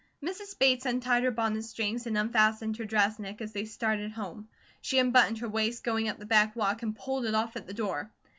[0.23, 0.57] Mrs.
[0.57, 4.49] Bates untied her bonnet strings and unfastened her dress neck as they started home.
[4.81, 7.73] She unbuttoned her waist going up the back walk and pulled it off at the
[7.75, 8.11] door.